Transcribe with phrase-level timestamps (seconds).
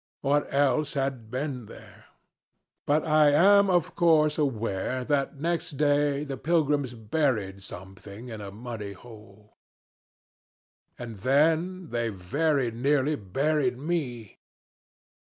[0.21, 2.05] What else had been there?
[2.87, 8.49] But I am of course aware that next day the pilgrims buried something in a
[8.49, 9.57] muddy hole.
[10.97, 14.39] "And then they very nearly buried me.